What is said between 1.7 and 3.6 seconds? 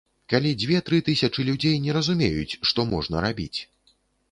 не разумеюць, што можна рабіць.